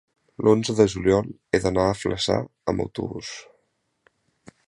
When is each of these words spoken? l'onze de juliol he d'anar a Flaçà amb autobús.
l'onze 0.45 0.73
de 0.79 0.85
juliol 0.93 1.29
he 1.51 1.59
d'anar 1.65 1.85
a 1.89 1.99
Flaçà 2.01 2.39
amb 2.73 2.85
autobús. 2.89 3.33